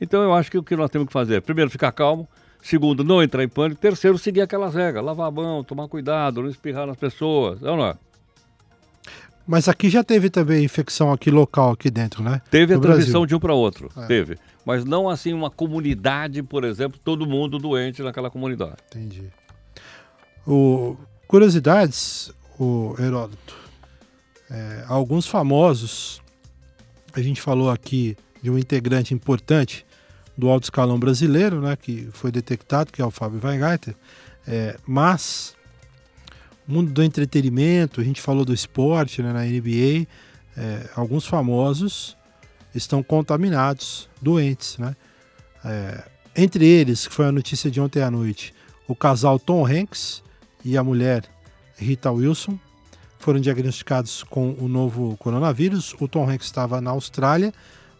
Então 0.01 0.23
eu 0.23 0.33
acho 0.33 0.49
que 0.49 0.57
o 0.57 0.63
que 0.63 0.75
nós 0.75 0.89
temos 0.89 1.05
que 1.05 1.13
fazer 1.13 1.35
é, 1.35 1.39
primeiro, 1.39 1.69
ficar 1.69 1.91
calmo. 1.91 2.27
Segundo, 2.65 3.03
não 3.03 3.21
entrar 3.21 3.43
em 3.43 3.47
pânico. 3.47 3.79
Terceiro, 3.79 4.17
seguir 4.17 4.41
aquelas 4.41 4.73
regras. 4.73 5.05
Lavar 5.05 5.27
a 5.27 5.31
mão, 5.31 5.63
tomar 5.63 5.87
cuidado, 5.87 6.41
não 6.41 6.49
espirrar 6.49 6.87
nas 6.87 6.97
pessoas. 6.97 7.61
Não, 7.61 7.77
não 7.77 7.85
é? 7.85 7.95
Mas 9.45 9.69
aqui 9.69 9.87
já 9.87 10.03
teve 10.03 10.31
também 10.31 10.65
infecção 10.65 11.11
aqui 11.11 11.29
local, 11.29 11.73
aqui 11.73 11.91
dentro, 11.91 12.23
né? 12.23 12.41
Teve 12.49 12.73
no 12.73 12.79
a 12.79 12.81
transmissão 12.81 13.21
Brasil. 13.21 13.27
de 13.27 13.35
um 13.35 13.39
para 13.39 13.53
outro. 13.53 13.91
É. 13.95 14.07
Teve. 14.07 14.39
Mas 14.65 14.83
não 14.83 15.07
assim 15.07 15.31
uma 15.31 15.51
comunidade, 15.51 16.41
por 16.41 16.63
exemplo, 16.63 16.99
todo 17.03 17.27
mundo 17.27 17.59
doente 17.59 18.01
naquela 18.01 18.31
comunidade. 18.31 18.77
Entendi. 18.87 19.25
O, 20.47 20.97
curiosidades, 21.27 22.33
o 22.59 22.95
Heródoto. 22.97 23.55
É, 24.49 24.85
alguns 24.87 25.27
famosos, 25.27 26.19
a 27.13 27.21
gente 27.21 27.39
falou 27.39 27.69
aqui 27.69 28.17
de 28.41 28.49
um 28.49 28.57
integrante 28.57 29.13
importante 29.13 29.85
do 30.37 30.49
alto 30.49 30.65
escalão 30.65 30.99
brasileiro, 30.99 31.61
né, 31.61 31.75
que 31.75 32.09
foi 32.11 32.31
detectado, 32.31 32.91
que 32.91 33.01
é 33.01 33.05
o 33.05 33.11
Fábio 33.11 33.39
Weingarten, 33.43 33.95
é, 34.47 34.77
mas 34.85 35.55
o 36.67 36.71
mundo 36.71 36.91
do 36.91 37.03
entretenimento, 37.03 38.01
a 38.01 38.03
gente 38.03 38.21
falou 38.21 38.43
do 38.43 38.53
esporte 38.53 39.21
né, 39.21 39.31
na 39.31 39.43
NBA, 39.43 40.07
é, 40.57 40.89
alguns 40.95 41.25
famosos 41.25 42.17
estão 42.73 43.01
contaminados, 43.01 44.09
doentes. 44.21 44.77
Né? 44.77 44.95
É, 45.63 46.03
entre 46.35 46.65
eles, 46.65 47.07
que 47.07 47.13
foi 47.13 47.25
a 47.25 47.31
notícia 47.31 47.71
de 47.71 47.79
ontem 47.79 48.01
à 48.01 48.11
noite, 48.11 48.53
o 48.87 48.95
casal 48.95 49.39
Tom 49.39 49.65
Hanks 49.65 50.21
e 50.63 50.77
a 50.77 50.83
mulher 50.83 51.23
Rita 51.77 52.11
Wilson 52.11 52.59
foram 53.19 53.39
diagnosticados 53.39 54.23
com 54.23 54.51
o 54.59 54.67
novo 54.67 55.15
coronavírus. 55.17 55.95
O 55.99 56.07
Tom 56.07 56.29
Hanks 56.29 56.47
estava 56.47 56.79
na 56.81 56.91
Austrália 56.91 57.53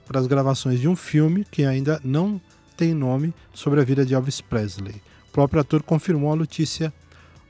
para 0.05 0.19
as 0.19 0.27
gravações 0.27 0.79
de 0.79 0.87
um 0.87 0.95
filme 0.95 1.45
que 1.49 1.63
ainda 1.65 1.99
não 2.03 2.39
tem 2.77 2.93
nome 2.93 3.33
sobre 3.53 3.79
a 3.79 3.83
vida 3.83 4.05
de 4.05 4.13
Elvis 4.13 4.41
Presley. 4.41 5.01
O 5.29 5.31
próprio 5.31 5.61
ator 5.61 5.81
confirmou 5.83 6.31
a 6.31 6.35
notícia 6.35 6.93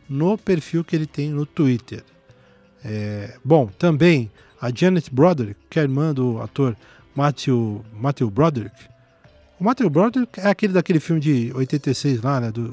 no 0.08 0.38
perfil 0.38 0.84
que 0.84 0.96
ele 0.96 1.06
tem 1.06 1.30
no 1.30 1.46
Twitter. 1.46 2.04
É, 2.84 3.38
bom, 3.44 3.68
também 3.68 4.32
a 4.62 4.72
Janet 4.74 5.14
Broderick, 5.14 5.60
que 5.70 5.80
é 5.80 5.84
irmã 5.84 6.14
do 6.14 6.42
ator 6.42 6.76
Matthew, 7.16 7.84
Matthew 7.94 8.30
Broderick. 8.30 8.76
O 9.60 9.64
Matthew 9.64 9.90
Broderick 9.90 10.40
é 10.40 10.48
aquele 10.48 10.74
daquele 10.74 11.00
filme 11.00 11.22
de 11.22 11.52
86 11.56 12.22
lá, 12.22 12.40
né? 12.40 12.52
Do, 12.52 12.72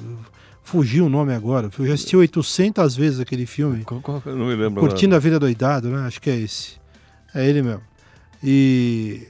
fugiu 0.62 1.06
o 1.06 1.08
nome 1.08 1.32
agora. 1.34 1.70
Eu 1.78 1.86
já 1.86 1.94
assisti 1.94 2.16
800 2.16 2.96
vezes 2.96 3.20
aquele 3.20 3.46
filme. 3.46 3.84
Qual, 3.84 4.00
qual, 4.00 4.22
não 4.26 4.46
me 4.46 4.54
lembro. 4.54 4.80
Curtindo 4.80 5.14
a 5.14 5.18
Vida 5.18 5.38
Doidado, 5.38 5.88
né? 5.88 6.06
Acho 6.06 6.20
que 6.20 6.30
é 6.30 6.36
esse. 6.36 6.76
É 7.34 7.48
ele 7.48 7.62
mesmo. 7.62 7.82
E 8.42 9.28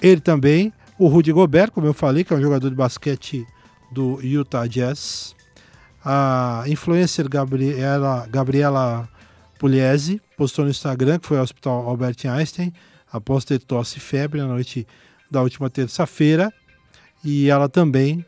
ele 0.00 0.20
também, 0.20 0.72
o 0.98 1.08
Rudy 1.08 1.32
Gobert, 1.32 1.70
como 1.70 1.86
eu 1.86 1.94
falei, 1.94 2.24
que 2.24 2.32
é 2.32 2.36
um 2.36 2.40
jogador 2.40 2.68
de 2.70 2.76
basquete 2.76 3.46
do 3.90 4.20
Utah 4.22 4.66
Jazz. 4.66 5.34
A 6.04 6.64
influencer 6.66 7.28
Gabriela, 7.28 8.26
Gabriela 8.30 9.08
Pugliese 9.58 10.20
postou 10.36 10.64
no 10.64 10.70
Instagram 10.70 11.18
que 11.18 11.26
foi 11.26 11.36
ao 11.36 11.42
Hospital 11.42 11.88
Albert 11.88 12.16
Einstein 12.24 12.72
após 13.12 13.44
ter 13.44 13.58
tosse 13.58 13.98
e 13.98 14.00
febre 14.00 14.40
na 14.40 14.46
noite 14.46 14.86
da 15.30 15.42
última 15.42 15.68
terça-feira. 15.68 16.52
E 17.24 17.50
ela 17.50 17.68
também 17.68 18.24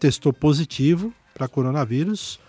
testou 0.00 0.32
positivo 0.32 1.12
para 1.32 1.46
coronavírus. 1.46 2.40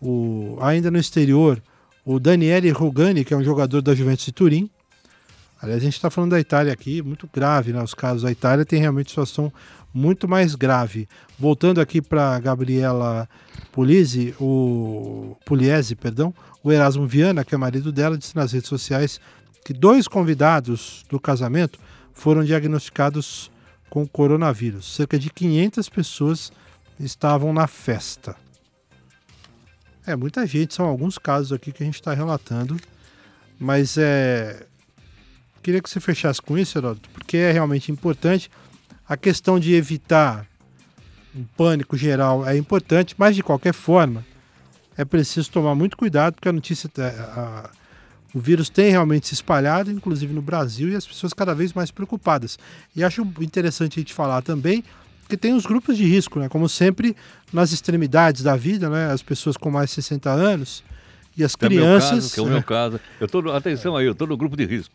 O, 0.00 0.56
ainda 0.60 0.90
no 0.90 0.98
exterior, 0.98 1.60
o 2.04 2.18
Daniele 2.20 2.70
Rugani, 2.70 3.24
que 3.24 3.34
é 3.34 3.36
um 3.36 3.44
jogador 3.44 3.82
da 3.82 3.94
Juventus 3.94 4.24
de 4.24 4.32
Turim. 4.32 4.70
Aliás, 5.60 5.82
a 5.82 5.84
gente 5.84 5.94
está 5.94 6.08
falando 6.10 6.30
da 6.30 6.40
Itália 6.40 6.72
aqui, 6.72 7.02
muito 7.02 7.28
grave, 7.32 7.72
né? 7.72 7.82
Os 7.82 7.94
casos 7.94 8.22
da 8.22 8.30
Itália 8.30 8.64
tem 8.64 8.80
realmente 8.80 9.10
situação 9.10 9.52
muito 9.92 10.26
mais 10.28 10.54
grave. 10.54 11.08
Voltando 11.38 11.80
aqui 11.80 12.00
para 12.00 12.38
Gabriela 12.38 13.28
Pugliese, 13.72 14.34
o 14.40 15.36
Pugliese, 15.44 15.94
perdão, 15.94 16.34
o 16.62 16.72
Erasmo 16.72 17.06
Viana, 17.06 17.44
que 17.44 17.54
é 17.54 17.58
marido 17.58 17.92
dela, 17.92 18.16
disse 18.16 18.34
nas 18.36 18.52
redes 18.52 18.68
sociais 18.68 19.20
que 19.64 19.72
dois 19.72 20.08
convidados 20.08 21.04
do 21.10 21.20
casamento 21.20 21.78
foram 22.12 22.44
diagnosticados 22.44 23.50
com 23.88 24.06
coronavírus. 24.06 24.94
Cerca 24.94 25.18
de 25.18 25.30
500 25.30 25.88
pessoas 25.88 26.52
estavam 26.98 27.52
na 27.52 27.66
festa. 27.66 28.36
É 30.06 30.16
muita 30.16 30.46
gente, 30.46 30.74
são 30.74 30.86
alguns 30.86 31.18
casos 31.18 31.52
aqui 31.52 31.72
que 31.72 31.82
a 31.82 31.86
gente 31.86 31.96
está 31.96 32.14
relatando, 32.14 32.76
mas 33.58 33.98
é. 33.98 34.66
Queria 35.62 35.80
que 35.80 35.90
você 35.90 36.00
fechasse 36.00 36.40
com 36.40 36.56
isso, 36.56 36.78
Heródoto, 36.78 37.08
porque 37.10 37.36
é 37.36 37.52
realmente 37.52 37.92
importante. 37.92 38.50
A 39.08 39.16
questão 39.16 39.58
de 39.58 39.74
evitar 39.74 40.46
um 41.34 41.44
pânico 41.56 41.96
geral 41.96 42.46
é 42.46 42.56
importante, 42.56 43.14
mas 43.18 43.36
de 43.36 43.42
qualquer 43.42 43.74
forma 43.74 44.24
é 44.96 45.04
preciso 45.04 45.50
tomar 45.50 45.74
muito 45.74 45.96
cuidado, 45.96 46.34
porque 46.34 46.48
a 46.48 46.52
notícia. 46.52 46.88
Tá, 46.88 47.08
a, 47.08 47.70
o 48.32 48.38
vírus 48.38 48.70
tem 48.70 48.90
realmente 48.90 49.26
se 49.26 49.34
espalhado, 49.34 49.90
inclusive 49.90 50.32
no 50.32 50.40
Brasil, 50.40 50.88
e 50.88 50.94
as 50.94 51.04
pessoas 51.04 51.32
cada 51.32 51.52
vez 51.52 51.72
mais 51.72 51.90
preocupadas. 51.90 52.58
E 52.94 53.02
acho 53.02 53.22
interessante 53.40 53.98
a 53.98 54.00
gente 54.00 54.14
falar 54.14 54.40
também 54.40 54.84
que 55.28 55.36
tem 55.36 55.52
os 55.52 55.66
grupos 55.66 55.96
de 55.96 56.04
risco, 56.04 56.38
né? 56.38 56.48
Como 56.48 56.68
sempre, 56.68 57.16
nas 57.52 57.72
extremidades 57.72 58.42
da 58.42 58.56
vida, 58.56 58.88
né? 58.88 59.10
As 59.10 59.22
pessoas 59.22 59.56
com 59.56 59.70
mais 59.70 59.90
de 59.90 59.96
60 59.96 60.30
anos 60.30 60.84
e 61.36 61.42
as 61.42 61.56
crianças. 61.56 62.10
Meu 62.10 62.20
caso, 62.20 62.34
que 62.34 62.40
é 62.40 62.42
o 62.42 62.46
meu 62.46 62.62
caso. 62.64 63.00
Eu 63.20 63.28
tô, 63.28 63.50
atenção 63.50 63.96
aí, 63.96 64.06
eu 64.06 64.12
estou 64.12 64.26
no 64.26 64.36
grupo 64.36 64.56
de 64.56 64.64
risco. 64.64 64.94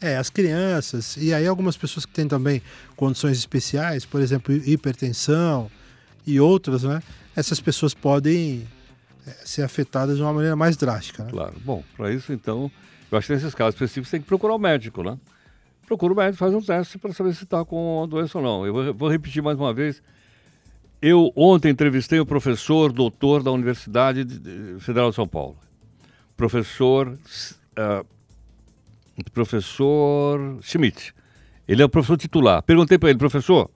É, 0.00 0.16
as 0.16 0.28
crianças, 0.28 1.16
e 1.16 1.32
aí 1.32 1.46
algumas 1.46 1.76
pessoas 1.76 2.04
que 2.04 2.12
têm 2.12 2.28
também 2.28 2.60
condições 2.96 3.38
especiais, 3.38 4.04
por 4.04 4.20
exemplo, 4.20 4.54
hipertensão 4.54 5.70
e 6.26 6.38
outras, 6.38 6.82
né? 6.82 7.02
Essas 7.34 7.60
pessoas 7.60 7.94
podem 7.94 8.66
é, 9.26 9.30
ser 9.44 9.62
afetadas 9.62 10.16
de 10.16 10.22
uma 10.22 10.32
maneira 10.32 10.56
mais 10.56 10.76
drástica. 10.76 11.24
Né? 11.24 11.30
Claro. 11.30 11.54
Bom, 11.64 11.82
para 11.96 12.12
isso, 12.12 12.32
então, 12.32 12.70
eu 13.10 13.16
acho 13.18 13.26
que 13.26 13.32
nesses 13.32 13.54
casos 13.54 13.74
específicos 13.74 14.10
tem 14.10 14.20
que 14.20 14.26
procurar 14.26 14.54
o 14.54 14.58
médico, 14.58 15.02
né? 15.02 15.18
Procura 15.86 16.12
o 16.12 16.16
médico, 16.16 16.38
faz 16.38 16.54
um 16.54 16.60
teste 16.60 16.98
para 16.98 17.12
saber 17.12 17.34
se 17.34 17.44
está 17.44 17.64
com 17.64 18.02
a 18.02 18.06
doença 18.06 18.38
ou 18.38 18.44
não. 18.44 18.66
Eu 18.66 18.94
vou, 18.94 19.08
repetir 19.08 19.42
mais 19.42 19.58
uma 19.58 19.72
vez. 19.72 20.02
Eu 21.00 21.30
ontem 21.36 21.70
entrevistei 21.70 22.18
o 22.20 22.26
professor 22.26 22.90
doutor 22.92 23.42
da 23.42 23.50
Universidade 23.50 24.26
Federal 24.80 25.10
de 25.10 25.16
São 25.16 25.28
Paulo. 25.28 25.56
Professor. 26.36 27.08
Uh, 27.08 28.06
professor 29.32 30.58
Schmidt. 30.62 31.14
Ele 31.66 31.82
é 31.82 31.84
o 31.84 31.88
professor 31.88 32.16
titular. 32.16 32.62
Perguntei 32.62 32.98
para 32.98 33.10
ele, 33.10 33.18
professor, 33.18 33.70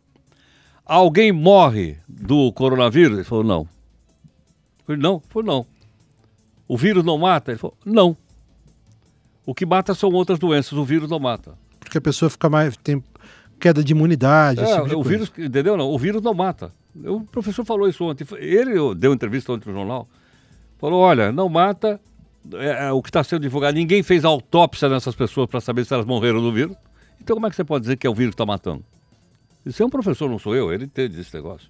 alguém 0.85 1.33
morre 1.33 1.99
do 2.09 2.53
coronavírus? 2.53 3.19
Ele 3.19 3.25
falou, 3.25 3.45
não. 3.45 3.69
Falei, 4.85 5.01
não, 5.01 5.23
foi 5.29 5.43
não. 5.43 5.67
O 6.67 6.77
vírus 6.77 7.05
não 7.05 7.17
mata? 7.19 7.51
Ele 7.51 7.59
falou, 7.59 7.77
não. 7.85 8.17
O 9.47 9.55
que 9.55 9.65
mata 9.65 9.95
são 9.95 10.11
outras 10.11 10.39
doenças, 10.39 10.73
o 10.73 10.85
vírus 10.85 11.09
não 11.09 11.19
mata. 11.19 11.57
Porque 11.81 11.97
a 11.97 12.01
pessoa 12.01 12.29
fica 12.29 12.51
mais. 12.51 12.77
tem 12.77 13.03
queda 13.59 13.83
de 13.83 13.93
imunidade. 13.93 14.61
É, 14.61 14.75
tipo 14.77 14.89
de 14.89 14.95
o 14.95 15.03
coisa. 15.03 15.11
vírus, 15.11 15.33
entendeu? 15.39 15.77
Não, 15.77 15.89
o 15.91 15.99
vírus 15.99 16.23
não 16.23 16.35
mata. 16.35 16.73
O 16.95 17.21
professor 17.21 17.65
falou 17.65 17.89
isso 17.89 18.05
ontem. 18.05 18.27
Ele 18.39 18.95
deu 18.95 19.13
entrevista 19.13 19.53
ontem 19.53 19.69
no 19.71 19.77
jornal. 19.77 20.09
Falou: 20.79 21.01
olha, 21.01 21.33
não 21.33 21.49
mata. 21.49 22.01
É, 22.55 22.89
é 22.89 22.93
o 22.93 23.03
que 23.03 23.09
está 23.09 23.23
sendo 23.23 23.43
divulgado. 23.43 23.77
Ninguém 23.77 24.03
fez 24.03 24.25
autópsia 24.25 24.89
nessas 24.89 25.15
pessoas 25.15 25.49
para 25.49 25.61
saber 25.61 25.85
se 25.85 25.93
elas 25.93 26.07
morreram 26.07 26.41
do 26.41 26.53
vírus. 26.53 26.77
Então, 27.21 27.37
como 27.37 27.47
é 27.47 27.51
que 27.51 27.57
você 27.57 27.65
pode 27.65 27.83
dizer 27.83 27.97
que 27.97 28.07
é 28.07 28.11
o 28.11 28.15
vírus 28.15 28.31
que 28.31 28.35
está 28.35 28.47
matando? 28.47 28.85
Isso 29.67 29.83
é 29.83 29.87
um 29.87 29.91
professor, 29.91 30.31
não 30.31 30.39
sou 30.39 30.55
eu. 30.55 30.73
Ele 30.73 30.85
entende 30.85 31.21
esse 31.21 31.35
negócio. 31.35 31.69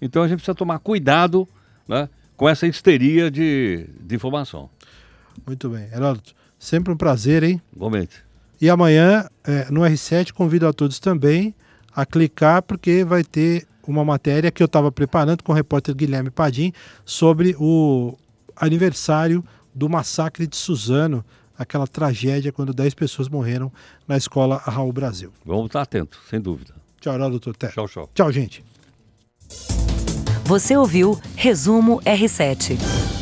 Então, 0.00 0.22
a 0.22 0.28
gente 0.28 0.38
precisa 0.38 0.54
tomar 0.54 0.78
cuidado 0.78 1.48
né, 1.88 2.08
com 2.36 2.48
essa 2.48 2.66
histeria 2.66 3.30
de, 3.30 3.88
de 4.00 4.14
informação. 4.14 4.70
Muito 5.46 5.68
bem. 5.68 5.88
Heródoto, 5.92 6.34
sempre 6.58 6.92
um 6.92 6.96
prazer, 6.96 7.42
hein? 7.42 7.60
Igualmente. 7.74 8.24
E 8.60 8.70
amanhã, 8.70 9.28
é, 9.44 9.70
no 9.70 9.80
R7, 9.80 10.32
convido 10.32 10.66
a 10.66 10.72
todos 10.72 10.98
também 10.98 11.54
a 11.94 12.04
clicar, 12.04 12.62
porque 12.62 13.04
vai 13.04 13.24
ter 13.24 13.66
uma 13.86 14.04
matéria 14.04 14.50
que 14.50 14.62
eu 14.62 14.66
estava 14.66 14.90
preparando 14.90 15.42
com 15.42 15.52
o 15.52 15.54
repórter 15.54 15.94
Guilherme 15.94 16.30
Padim 16.30 16.72
sobre 17.04 17.56
o 17.58 18.16
aniversário 18.54 19.44
do 19.76 19.88
massacre 19.88 20.46
de 20.46 20.56
Suzano, 20.56 21.22
aquela 21.56 21.86
tragédia 21.86 22.50
quando 22.50 22.72
10 22.72 22.94
pessoas 22.94 23.28
morreram 23.28 23.70
na 24.08 24.16
escola 24.16 24.56
Raul 24.56 24.92
Brasil. 24.92 25.30
Vamos 25.44 25.66
estar 25.66 25.82
atentos, 25.82 26.18
sem 26.30 26.40
dúvida. 26.40 26.74
Tchau, 26.98 27.18
doutor 27.18 27.54
Té. 27.54 27.68
Tchau, 27.68 27.86
tchau. 27.86 28.10
Tchau, 28.14 28.32
gente. 28.32 28.64
Você 30.44 30.76
ouviu 30.76 31.20
Resumo 31.36 32.00
R7. 32.00 33.15